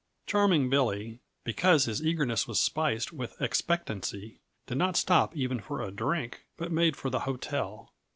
Charming 0.25 0.67
Billy, 0.67 1.19
because 1.43 1.85
his 1.85 2.03
eagerness 2.03 2.47
was 2.47 2.59
spiced 2.59 3.13
with 3.13 3.39
expectancy, 3.39 4.39
did 4.65 4.79
not 4.79 4.97
stop 4.97 5.37
even 5.37 5.59
for 5.59 5.79
a 5.79 5.91
drink, 5.91 6.47
but 6.57 6.71
made 6.71 6.95
for 6.95 7.11
the 7.11 7.19
hotel. 7.19 7.93